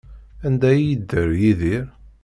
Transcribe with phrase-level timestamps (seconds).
[0.45, 1.85] Anda ay yedder Yidir?